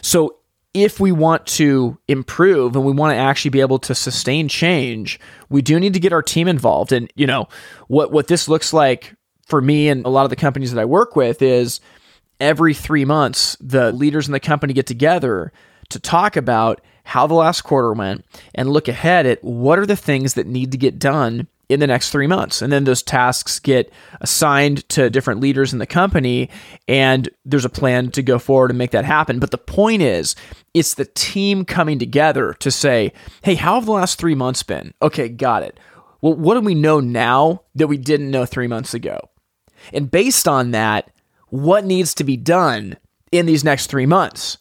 So 0.00 0.39
if 0.72 1.00
we 1.00 1.10
want 1.10 1.46
to 1.46 1.98
improve 2.06 2.76
and 2.76 2.84
we 2.84 2.92
want 2.92 3.12
to 3.12 3.16
actually 3.16 3.50
be 3.50 3.60
able 3.60 3.78
to 3.80 3.94
sustain 3.94 4.48
change, 4.48 5.18
we 5.48 5.62
do 5.62 5.80
need 5.80 5.94
to 5.94 6.00
get 6.00 6.12
our 6.12 6.22
team 6.22 6.46
involved. 6.46 6.92
And, 6.92 7.12
you 7.16 7.26
know, 7.26 7.48
what, 7.88 8.12
what 8.12 8.28
this 8.28 8.48
looks 8.48 8.72
like 8.72 9.14
for 9.46 9.60
me 9.60 9.88
and 9.88 10.04
a 10.06 10.08
lot 10.08 10.24
of 10.24 10.30
the 10.30 10.36
companies 10.36 10.72
that 10.72 10.80
I 10.80 10.84
work 10.84 11.16
with 11.16 11.42
is 11.42 11.80
every 12.38 12.72
three 12.72 13.04
months, 13.04 13.56
the 13.60 13.92
leaders 13.92 14.28
in 14.28 14.32
the 14.32 14.40
company 14.40 14.72
get 14.72 14.86
together 14.86 15.52
to 15.88 15.98
talk 15.98 16.36
about 16.36 16.80
how 17.02 17.26
the 17.26 17.34
last 17.34 17.62
quarter 17.62 17.92
went 17.92 18.24
and 18.54 18.70
look 18.70 18.86
ahead 18.86 19.26
at 19.26 19.42
what 19.42 19.78
are 19.78 19.86
the 19.86 19.96
things 19.96 20.34
that 20.34 20.46
need 20.46 20.70
to 20.70 20.78
get 20.78 20.98
done 20.98 21.48
in 21.70 21.78
the 21.78 21.86
next 21.86 22.10
three 22.10 22.26
months. 22.26 22.60
And 22.60 22.72
then 22.72 22.82
those 22.82 23.02
tasks 23.02 23.60
get 23.60 23.92
assigned 24.20 24.86
to 24.90 25.08
different 25.08 25.40
leaders 25.40 25.72
in 25.72 25.78
the 25.78 25.86
company, 25.86 26.50
and 26.88 27.28
there's 27.44 27.64
a 27.64 27.70
plan 27.70 28.10
to 28.10 28.22
go 28.22 28.40
forward 28.40 28.72
and 28.72 28.78
make 28.78 28.90
that 28.90 29.04
happen. 29.04 29.38
But 29.38 29.52
the 29.52 29.58
point 29.58 30.02
is, 30.02 30.34
it's 30.74 30.94
the 30.94 31.04
team 31.04 31.64
coming 31.64 32.00
together 32.00 32.54
to 32.54 32.70
say, 32.72 33.12
hey, 33.42 33.54
how 33.54 33.76
have 33.76 33.86
the 33.86 33.92
last 33.92 34.18
three 34.18 34.34
months 34.34 34.64
been? 34.64 34.92
Okay, 35.00 35.28
got 35.28 35.62
it. 35.62 35.78
Well, 36.20 36.34
what 36.34 36.54
do 36.54 36.60
we 36.60 36.74
know 36.74 36.98
now 36.98 37.62
that 37.76 37.86
we 37.86 37.96
didn't 37.96 38.32
know 38.32 38.44
three 38.44 38.66
months 38.66 38.92
ago? 38.92 39.30
And 39.92 40.10
based 40.10 40.48
on 40.48 40.72
that, 40.72 41.10
what 41.46 41.84
needs 41.84 42.14
to 42.14 42.24
be 42.24 42.36
done 42.36 42.96
in 43.30 43.46
these 43.46 43.64
next 43.64 43.86
three 43.86 44.06
months? 44.06 44.58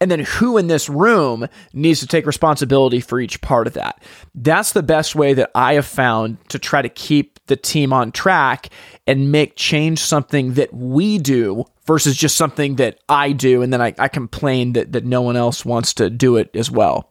And 0.00 0.10
then 0.10 0.20
who 0.20 0.56
in 0.56 0.68
this 0.68 0.88
room 0.88 1.46
needs 1.72 2.00
to 2.00 2.06
take 2.06 2.26
responsibility 2.26 3.00
for 3.00 3.20
each 3.20 3.40
part 3.40 3.66
of 3.66 3.74
that. 3.74 4.02
That's 4.34 4.72
the 4.72 4.82
best 4.82 5.14
way 5.14 5.34
that 5.34 5.50
I 5.54 5.74
have 5.74 5.86
found 5.86 6.38
to 6.48 6.58
try 6.58 6.80
to 6.80 6.88
keep 6.88 7.38
the 7.46 7.56
team 7.56 7.92
on 7.92 8.12
track 8.12 8.70
and 9.06 9.30
make 9.30 9.56
change 9.56 9.98
something 9.98 10.54
that 10.54 10.72
we 10.72 11.18
do 11.18 11.64
versus 11.84 12.16
just 12.16 12.36
something 12.36 12.76
that 12.76 12.98
I 13.08 13.32
do 13.32 13.62
and 13.62 13.72
then 13.72 13.82
I, 13.82 13.94
I 13.98 14.08
complain 14.08 14.72
that, 14.72 14.92
that 14.92 15.04
no 15.04 15.20
one 15.20 15.36
else 15.36 15.64
wants 15.64 15.92
to 15.94 16.08
do 16.08 16.36
it 16.36 16.50
as 16.54 16.70
well. 16.70 17.10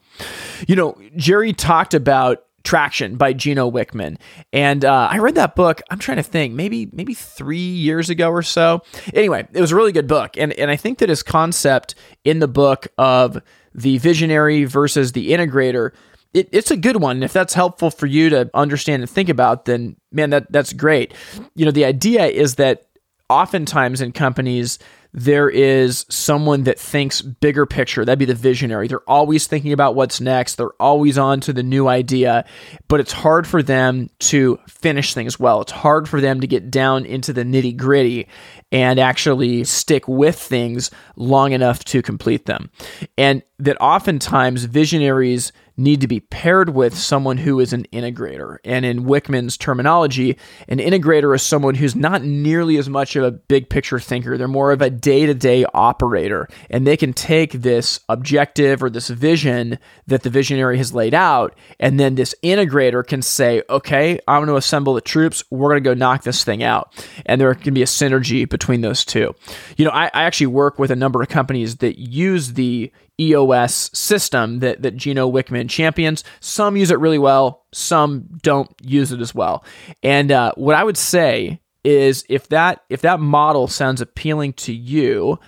You 0.67 0.75
know, 0.75 0.97
Jerry 1.15 1.53
talked 1.53 1.93
about 1.93 2.45
Traction 2.63 3.15
by 3.15 3.33
Gino 3.33 3.69
Wickman. 3.69 4.17
And 4.51 4.83
uh, 4.83 5.07
I 5.11 5.19
read 5.19 5.35
that 5.35 5.55
book, 5.55 5.81
I'm 5.89 5.99
trying 5.99 6.17
to 6.17 6.23
think, 6.23 6.53
maybe 6.53 6.89
maybe 6.91 7.13
three 7.13 7.57
years 7.57 8.09
ago 8.09 8.29
or 8.29 8.43
so. 8.43 8.81
Anyway, 9.13 9.47
it 9.53 9.61
was 9.61 9.71
a 9.71 9.75
really 9.75 9.91
good 9.91 10.07
book. 10.07 10.37
And, 10.37 10.53
and 10.53 10.69
I 10.69 10.75
think 10.75 10.99
that 10.99 11.09
his 11.09 11.23
concept 11.23 11.95
in 12.23 12.39
the 12.39 12.47
book 12.47 12.87
of 12.97 13.41
the 13.73 13.97
visionary 13.97 14.65
versus 14.65 15.13
the 15.13 15.31
integrator, 15.31 15.91
it, 16.33 16.49
it's 16.51 16.71
a 16.71 16.77
good 16.77 16.97
one. 16.97 17.23
If 17.23 17.33
that's 17.33 17.53
helpful 17.53 17.91
for 17.91 18.05
you 18.05 18.29
to 18.29 18.49
understand 18.53 19.01
and 19.01 19.09
think 19.09 19.29
about, 19.29 19.65
then 19.65 19.95
man, 20.11 20.29
that 20.31 20.51
that's 20.51 20.73
great. 20.73 21.13
You 21.55 21.65
know, 21.65 21.71
the 21.71 21.85
idea 21.85 22.25
is 22.25 22.55
that 22.55 22.87
oftentimes 23.29 24.01
in 24.01 24.11
companies, 24.11 24.79
there 25.11 25.49
is 25.49 26.05
someone 26.09 26.63
that 26.63 26.79
thinks 26.79 27.21
bigger 27.21 27.65
picture. 27.65 28.05
That'd 28.05 28.19
be 28.19 28.25
the 28.25 28.35
visionary. 28.35 28.87
They're 28.87 29.09
always 29.09 29.47
thinking 29.47 29.73
about 29.73 29.95
what's 29.95 30.21
next. 30.21 30.55
They're 30.55 30.69
always 30.79 31.17
on 31.17 31.39
to 31.41 31.53
the 31.53 31.63
new 31.63 31.87
idea, 31.87 32.45
but 32.87 32.99
it's 32.99 33.11
hard 33.11 33.47
for 33.47 33.63
them 33.63 34.09
to 34.19 34.59
finish 34.67 35.13
things 35.13 35.39
well. 35.39 35.61
It's 35.61 35.71
hard 35.71 36.07
for 36.07 36.21
them 36.21 36.41
to 36.41 36.47
get 36.47 36.69
down 36.69 37.05
into 37.05 37.33
the 37.33 37.43
nitty 37.43 37.75
gritty 37.75 38.27
and 38.71 38.99
actually 38.99 39.63
stick 39.63 40.07
with 40.07 40.39
things 40.39 40.91
long 41.15 41.53
enough 41.53 41.83
to 41.85 42.01
complete 42.03 42.45
them. 42.45 42.69
And 43.17 43.41
that 43.57 43.81
oftentimes 43.81 44.65
visionaries 44.65 45.51
need 45.79 46.01
to 46.01 46.07
be 46.07 46.19
paired 46.19 46.69
with 46.69 46.97
someone 46.97 47.37
who 47.37 47.59
is 47.59 47.73
an 47.73 47.85
integrator. 47.93 48.57
And 48.63 48.85
in 48.85 49.05
Wickman's 49.05 49.57
terminology, 49.57 50.37
an 50.67 50.79
integrator 50.79 51.33
is 51.33 51.41
someone 51.41 51.75
who's 51.75 51.95
not 51.95 52.23
nearly 52.23 52.77
as 52.77 52.89
much 52.89 53.15
of 53.15 53.23
a 53.23 53.31
big 53.31 53.69
picture 53.69 53.99
thinker. 53.99 54.37
They're 54.37 54.47
more 54.47 54.71
of 54.71 54.81
a 54.81 54.89
day 54.89 55.25
to 55.25 55.33
day 55.33 55.65
operator. 55.73 56.47
And 56.69 56.85
they 56.85 56.97
can 56.97 57.13
take 57.13 57.53
this 57.53 57.99
objective 58.09 58.83
or 58.83 58.89
this 58.89 59.09
vision 59.09 59.79
that 60.07 60.23
the 60.23 60.29
visionary 60.29 60.77
has 60.77 60.93
laid 60.93 61.13
out. 61.13 61.57
And 61.79 61.99
then 61.99 62.15
this 62.15 62.35
integrator 62.43 63.05
can 63.05 63.21
say, 63.21 63.63
okay, 63.69 64.19
I'm 64.27 64.39
going 64.39 64.47
to 64.47 64.57
assemble 64.57 64.93
the 64.93 65.01
troops. 65.01 65.43
We're 65.49 65.69
going 65.69 65.83
to 65.83 65.89
go 65.89 65.93
knock 65.93 66.23
this 66.23 66.43
thing 66.43 66.61
out. 66.61 66.93
And 67.25 67.39
there 67.39 67.55
can 67.55 67.73
be 67.73 67.81
a 67.81 67.85
synergy 67.85 68.47
between 68.47 68.81
those 68.81 69.05
two. 69.05 69.33
You 69.77 69.85
know, 69.85 69.91
I, 69.91 70.05
I 70.13 70.23
actually 70.23 70.47
work 70.47 70.77
with 70.77 70.91
a 70.91 70.95
number 70.95 71.21
of 71.21 71.29
companies 71.29 71.77
that 71.77 71.99
use 71.99 72.53
the 72.53 72.91
EOS 73.19 73.91
system 73.93 74.59
that, 74.59 74.81
that 74.81 74.95
Gino 74.95 75.29
Wickman 75.29 75.69
champions. 75.69 76.23
Some 76.39 76.77
use 76.77 76.91
it 76.91 76.99
really 76.99 77.19
well, 77.19 77.65
some 77.73 78.27
don't 78.41 78.69
use 78.81 79.11
it 79.11 79.21
as 79.21 79.35
well. 79.35 79.63
And 80.03 80.31
uh, 80.31 80.53
what 80.55 80.75
I 80.75 80.83
would 80.83 80.97
say 80.97 81.59
is 81.83 82.25
if 82.29 82.49
that 82.49 82.83
if 82.89 83.01
that 83.01 83.19
model 83.19 83.67
sounds 83.67 84.01
appealing 84.01 84.53
to 84.53 84.73
you, 84.73 85.39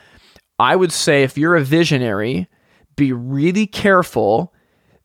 I 0.60 0.76
would 0.76 0.92
say 0.92 1.24
if 1.24 1.38
you're 1.38 1.56
a 1.56 1.64
visionary, 1.64 2.48
be 2.96 3.14
really 3.14 3.68
careful 3.68 4.54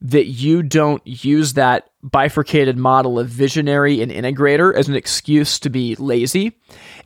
that 0.01 0.27
you 0.27 0.63
don't 0.63 1.05
use 1.07 1.55
that 1.55 1.89
bifurcated 2.03 2.77
model 2.77 3.19
of 3.19 3.29
visionary 3.29 4.01
and 4.01 4.13
integrator 4.13 4.75
as 4.75 4.89
an 4.89 4.95
excuse 4.95 5.59
to 5.61 5.71
be 5.71 5.97
lazy. 5.97 6.57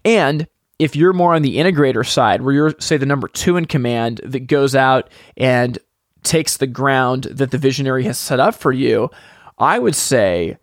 And 0.04 0.46
if 0.80 0.96
you're 0.96 1.12
more 1.12 1.34
on 1.34 1.42
the 1.42 1.58
integrator 1.58 2.08
side, 2.08 2.40
where 2.40 2.54
you're, 2.54 2.74
say, 2.80 2.96
the 2.96 3.04
number 3.04 3.28
two 3.28 3.58
in 3.58 3.66
command 3.66 4.20
that 4.24 4.46
goes 4.46 4.74
out 4.74 5.10
and 5.36 5.78
takes 6.22 6.56
the 6.56 6.66
ground 6.66 7.24
that 7.24 7.50
the 7.50 7.58
visionary 7.58 8.04
has 8.04 8.18
set 8.18 8.40
up 8.40 8.54
for 8.54 8.72
you, 8.72 9.10
I 9.58 9.78
would 9.78 9.94
say 9.94 10.56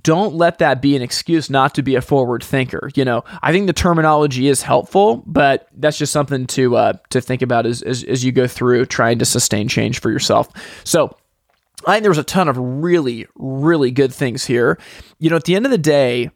don't 0.00 0.34
let 0.34 0.58
that 0.58 0.80
be 0.80 0.96
an 0.96 1.02
excuse 1.02 1.50
not 1.50 1.74
to 1.74 1.82
be 1.82 1.96
a 1.96 2.00
forward 2.00 2.42
thinker. 2.42 2.90
You 2.94 3.04
know, 3.04 3.24
I 3.42 3.52
think 3.52 3.66
the 3.66 3.74
terminology 3.74 4.48
is 4.48 4.62
helpful, 4.62 5.22
but 5.26 5.68
that's 5.76 5.98
just 5.98 6.14
something 6.14 6.46
to 6.46 6.76
uh, 6.76 6.92
to 7.10 7.20
think 7.20 7.42
about 7.42 7.66
as, 7.66 7.82
as 7.82 8.02
as 8.04 8.24
you 8.24 8.32
go 8.32 8.46
through 8.46 8.86
trying 8.86 9.18
to 9.18 9.26
sustain 9.26 9.68
change 9.68 10.00
for 10.00 10.10
yourself. 10.10 10.48
So. 10.84 11.16
I 11.84 11.94
think 11.94 12.02
there 12.02 12.12
was 12.12 12.18
a 12.18 12.22
ton 12.22 12.48
of 12.48 12.56
really, 12.56 13.26
really 13.34 13.90
good 13.90 14.14
things 14.14 14.44
here. 14.44 14.78
You 15.18 15.30
know, 15.30 15.36
at 15.36 15.44
the 15.46 15.56
end 15.56 15.64
of 15.64 15.72
the 15.72 15.78
day, 15.78 16.30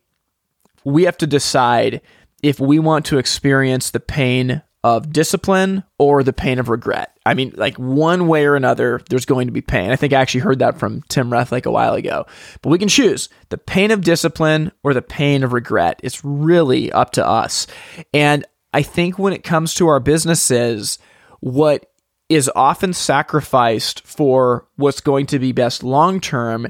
we 0.84 1.04
have 1.04 1.16
to 1.18 1.26
decide 1.28 2.00
if 2.42 2.60
we 2.60 2.78
want 2.78 3.06
to 3.06 3.18
experience 3.18 3.90
the 3.90 4.00
pain 4.00 4.62
of 4.86 5.12
discipline 5.12 5.82
or 5.98 6.22
the 6.22 6.32
pain 6.32 6.60
of 6.60 6.68
regret. 6.68 7.18
I 7.26 7.34
mean, 7.34 7.52
like 7.56 7.76
one 7.76 8.28
way 8.28 8.46
or 8.46 8.54
another, 8.54 9.00
there's 9.10 9.24
going 9.24 9.48
to 9.48 9.52
be 9.52 9.60
pain. 9.60 9.90
I 9.90 9.96
think 9.96 10.12
I 10.12 10.20
actually 10.20 10.42
heard 10.42 10.60
that 10.60 10.78
from 10.78 11.02
Tim 11.08 11.28
Rethlake 11.28 11.66
a 11.66 11.72
while 11.72 11.94
ago. 11.94 12.26
But 12.62 12.68
we 12.68 12.78
can 12.78 12.86
choose 12.86 13.28
the 13.48 13.58
pain 13.58 13.90
of 13.90 14.02
discipline 14.02 14.70
or 14.84 14.94
the 14.94 15.02
pain 15.02 15.42
of 15.42 15.52
regret. 15.52 15.98
It's 16.04 16.24
really 16.24 16.92
up 16.92 17.10
to 17.12 17.26
us. 17.26 17.66
And 18.14 18.44
I 18.72 18.82
think 18.82 19.18
when 19.18 19.32
it 19.32 19.42
comes 19.42 19.74
to 19.74 19.88
our 19.88 19.98
businesses, 19.98 21.00
what 21.40 21.90
is 22.28 22.48
often 22.54 22.92
sacrificed 22.92 24.06
for 24.06 24.68
what's 24.76 25.00
going 25.00 25.26
to 25.26 25.40
be 25.40 25.50
best 25.50 25.82
long 25.82 26.20
term 26.20 26.68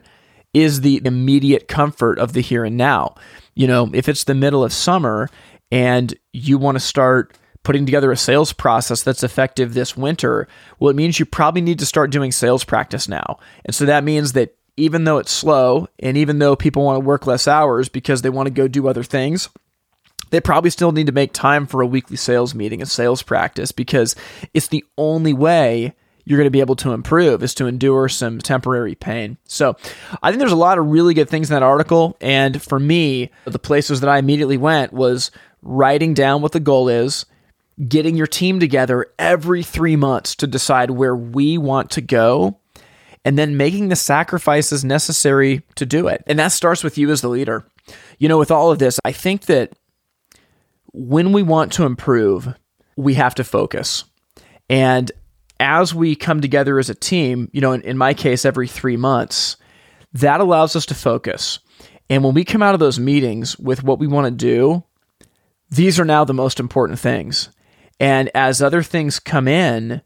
is 0.54 0.80
the 0.80 1.02
immediate 1.04 1.68
comfort 1.68 2.18
of 2.18 2.32
the 2.32 2.40
here 2.40 2.64
and 2.64 2.78
now. 2.78 3.14
You 3.54 3.66
know, 3.66 3.90
if 3.92 4.08
it's 4.08 4.24
the 4.24 4.34
middle 4.34 4.64
of 4.64 4.72
summer 4.72 5.28
and 5.70 6.14
you 6.32 6.58
want 6.58 6.76
to 6.76 6.80
start 6.80 7.36
putting 7.62 7.84
together 7.84 8.12
a 8.12 8.16
sales 8.16 8.52
process 8.52 9.02
that's 9.02 9.24
effective 9.24 9.74
this 9.74 9.96
winter, 9.96 10.46
well, 10.78 10.90
it 10.90 10.96
means 10.96 11.18
you 11.18 11.26
probably 11.26 11.60
need 11.60 11.80
to 11.80 11.86
start 11.86 12.10
doing 12.10 12.30
sales 12.30 12.64
practice 12.64 13.08
now. 13.08 13.38
And 13.64 13.74
so 13.74 13.84
that 13.86 14.04
means 14.04 14.34
that 14.34 14.56
even 14.76 15.04
though 15.04 15.18
it's 15.18 15.32
slow 15.32 15.88
and 15.98 16.16
even 16.16 16.38
though 16.38 16.54
people 16.54 16.84
want 16.84 16.96
to 16.96 17.04
work 17.04 17.26
less 17.26 17.48
hours 17.48 17.88
because 17.88 18.22
they 18.22 18.30
want 18.30 18.46
to 18.46 18.52
go 18.52 18.68
do 18.68 18.86
other 18.86 19.02
things, 19.02 19.48
they 20.30 20.40
probably 20.40 20.70
still 20.70 20.92
need 20.92 21.06
to 21.06 21.12
make 21.12 21.32
time 21.32 21.66
for 21.66 21.80
a 21.80 21.86
weekly 21.86 22.16
sales 22.16 22.54
meeting, 22.54 22.82
a 22.82 22.86
sales 22.86 23.22
practice, 23.22 23.72
because 23.72 24.14
it's 24.54 24.68
the 24.68 24.84
only 24.96 25.32
way 25.32 25.94
you're 26.26 26.36
going 26.36 26.46
to 26.46 26.50
be 26.50 26.60
able 26.60 26.76
to 26.76 26.92
improve 26.92 27.42
is 27.42 27.54
to 27.54 27.66
endure 27.66 28.08
some 28.08 28.40
temporary 28.40 28.96
pain. 28.96 29.38
So 29.44 29.76
I 30.22 30.30
think 30.30 30.40
there's 30.40 30.52
a 30.52 30.56
lot 30.56 30.76
of 30.76 30.86
really 30.86 31.14
good 31.14 31.30
things 31.30 31.48
in 31.48 31.54
that 31.54 31.62
article. 31.62 32.16
And 32.20 32.60
for 32.60 32.80
me, 32.80 33.30
the 33.44 33.60
places 33.60 34.00
that 34.00 34.10
I 34.10 34.18
immediately 34.18 34.56
went 34.56 34.92
was 34.92 35.30
writing 35.62 36.14
down 36.14 36.42
what 36.42 36.50
the 36.50 36.60
goal 36.60 36.88
is, 36.88 37.26
getting 37.88 38.16
your 38.16 38.26
team 38.26 38.58
together 38.58 39.06
every 39.20 39.62
three 39.62 39.94
months 39.94 40.34
to 40.36 40.48
decide 40.48 40.90
where 40.90 41.14
we 41.14 41.58
want 41.58 41.92
to 41.92 42.00
go, 42.00 42.58
and 43.24 43.38
then 43.38 43.56
making 43.56 43.88
the 43.88 43.96
sacrifices 43.96 44.84
necessary 44.84 45.62
to 45.76 45.86
do 45.86 46.08
it. 46.08 46.24
And 46.26 46.38
that 46.40 46.52
starts 46.52 46.82
with 46.82 46.98
you 46.98 47.10
as 47.10 47.20
the 47.20 47.28
leader. 47.28 47.64
You 48.18 48.28
know, 48.28 48.38
with 48.38 48.50
all 48.50 48.72
of 48.72 48.80
this, 48.80 48.98
I 49.04 49.12
think 49.12 49.46
that 49.46 49.72
when 50.92 51.32
we 51.32 51.42
want 51.42 51.72
to 51.74 51.84
improve, 51.84 52.52
we 52.96 53.14
have 53.14 53.34
to 53.36 53.44
focus. 53.44 54.04
And 54.68 55.12
as 55.60 55.94
we 55.94 56.14
come 56.14 56.40
together 56.40 56.78
as 56.78 56.90
a 56.90 56.94
team, 56.94 57.48
you 57.52 57.60
know, 57.60 57.72
in, 57.72 57.82
in 57.82 57.98
my 57.98 58.14
case, 58.14 58.44
every 58.44 58.68
three 58.68 58.96
months, 58.96 59.56
that 60.12 60.40
allows 60.40 60.76
us 60.76 60.86
to 60.86 60.94
focus. 60.94 61.58
And 62.08 62.22
when 62.22 62.34
we 62.34 62.44
come 62.44 62.62
out 62.62 62.74
of 62.74 62.80
those 62.80 62.98
meetings 62.98 63.58
with 63.58 63.82
what 63.82 63.98
we 63.98 64.06
want 64.06 64.26
to 64.26 64.30
do, 64.30 64.84
these 65.70 65.98
are 65.98 66.04
now 66.04 66.24
the 66.24 66.34
most 66.34 66.60
important 66.60 66.98
things. 66.98 67.50
And 67.98 68.30
as 68.34 68.62
other 68.62 68.82
things 68.82 69.18
come 69.18 69.48
in, 69.48 70.02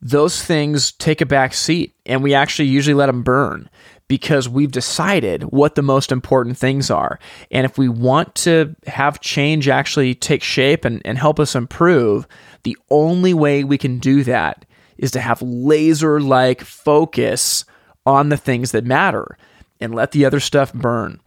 those 0.00 0.42
things 0.42 0.92
take 0.92 1.20
a 1.20 1.26
back 1.26 1.52
seat 1.52 1.94
and 2.06 2.22
we 2.22 2.34
actually 2.34 2.68
usually 2.68 2.94
let 2.94 3.06
them 3.06 3.22
burn 3.22 3.68
because 4.06 4.48
we've 4.48 4.72
decided 4.72 5.42
what 5.44 5.74
the 5.74 5.82
most 5.82 6.10
important 6.10 6.56
things 6.56 6.90
are. 6.90 7.18
And 7.50 7.64
if 7.64 7.76
we 7.76 7.88
want 7.88 8.34
to 8.36 8.74
have 8.86 9.20
change 9.20 9.68
actually 9.68 10.14
take 10.14 10.42
shape 10.42 10.84
and, 10.84 11.02
and 11.04 11.18
help 11.18 11.38
us 11.38 11.54
improve, 11.54 12.26
the 12.62 12.76
only 12.90 13.34
way 13.34 13.64
we 13.64 13.76
can 13.76 13.98
do 13.98 14.24
that 14.24 14.64
is 14.98 15.12
to 15.12 15.20
have 15.20 15.40
laser 15.40 16.20
like 16.20 16.60
focus 16.60 17.64
on 18.04 18.28
the 18.28 18.36
things 18.36 18.72
that 18.72 18.84
matter 18.84 19.38
and 19.80 19.94
let 19.94 20.12
the 20.12 20.24
other 20.24 20.40
stuff 20.40 20.72
burn. 20.72 21.20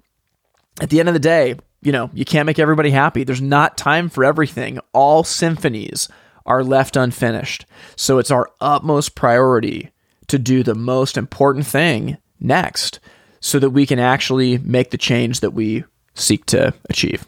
At 0.82 0.90
the 0.90 1.00
end 1.00 1.10
of 1.10 1.14
the 1.14 1.20
day, 1.20 1.56
you 1.82 1.92
know, 1.92 2.10
you 2.14 2.26
can't 2.26 2.46
make 2.46 2.60
everybody 2.60 2.92
happy. 2.92 3.24
There's 3.24 3.42
not 3.42 3.78
time 3.78 4.10
for 4.10 4.24
everything. 4.24 4.80
All 4.94 5.24
symphonies 5.24 6.08
are 6.46 6.64
left 6.64 6.96
unfinished. 6.96 7.66
So 7.96 8.18
it's 8.18 8.32
our 8.32 8.50
utmost 8.60 9.16
priority 9.16 9.92
to 10.28 10.40
do 10.40 10.64
the 10.64 10.76
most 10.76 11.18
important 11.18 11.66
thing 11.66 12.18
next 12.40 13.00
so 13.40 13.60
that 13.60 13.72
we 13.72 13.86
can 13.86 14.00
actually 14.00 14.58
make 14.60 14.92
the 14.92 14.98
change 14.98 15.40
that 15.40 15.54
we 15.54 15.84
seek 16.14 16.46
to 16.48 16.74
achieve. 16.90 17.28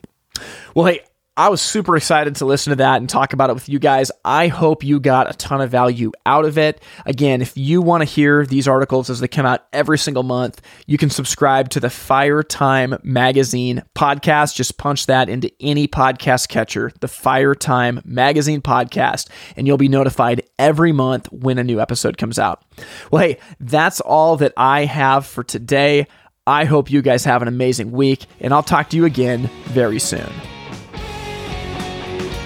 Well, 0.75 0.85
hey, 0.85 1.01
I 1.35 1.49
was 1.49 1.63
super 1.63 1.97
excited 1.97 2.35
to 2.35 2.45
listen 2.45 2.69
to 2.69 2.75
that 2.75 2.97
and 2.97 3.09
talk 3.09 3.33
about 3.33 3.49
it 3.49 3.53
with 3.53 3.67
you 3.67 3.79
guys. 3.79 4.11
I 4.23 4.49
hope 4.49 4.83
you 4.83 4.99
got 4.99 5.27
a 5.27 5.35
ton 5.35 5.61
of 5.61 5.71
value 5.71 6.11
out 6.27 6.45
of 6.45 6.59
it. 6.59 6.83
Again, 7.07 7.41
if 7.41 7.57
you 7.57 7.81
want 7.81 8.01
to 8.01 8.05
hear 8.05 8.45
these 8.45 8.67
articles 8.67 9.09
as 9.09 9.19
they 9.19 9.27
come 9.27 9.43
out 9.43 9.65
every 9.73 9.97
single 9.97 10.21
month, 10.21 10.61
you 10.85 10.99
can 10.99 11.09
subscribe 11.09 11.69
to 11.69 11.79
the 11.79 11.89
Fire 11.89 12.43
Time 12.43 12.99
Magazine 13.01 13.81
podcast. 13.95 14.53
Just 14.53 14.77
punch 14.77 15.07
that 15.07 15.27
into 15.27 15.51
any 15.59 15.87
podcast 15.87 16.49
catcher, 16.49 16.91
the 16.99 17.07
Fire 17.07 17.55
Time 17.55 17.99
Magazine 18.05 18.61
podcast, 18.61 19.27
and 19.57 19.65
you'll 19.65 19.77
be 19.77 19.87
notified 19.87 20.43
every 20.59 20.91
month 20.91 21.31
when 21.31 21.57
a 21.57 21.63
new 21.63 21.79
episode 21.79 22.19
comes 22.19 22.37
out. 22.37 22.63
Well, 23.09 23.23
hey, 23.23 23.39
that's 23.59 24.01
all 24.01 24.37
that 24.37 24.53
I 24.55 24.85
have 24.85 25.25
for 25.25 25.43
today. 25.43 26.05
I 26.45 26.65
hope 26.65 26.91
you 26.91 27.01
guys 27.01 27.25
have 27.25 27.41
an 27.41 27.47
amazing 27.47 27.91
week, 27.91 28.27
and 28.39 28.53
I'll 28.53 28.61
talk 28.61 28.91
to 28.91 28.97
you 28.97 29.05
again 29.05 29.49
very 29.65 29.97
soon. 29.97 30.29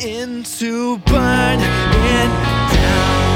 all 0.00 0.06
in 0.06 0.42
to 0.44 0.98
burn 0.98 1.58
it 1.60 2.74
down. 2.74 3.29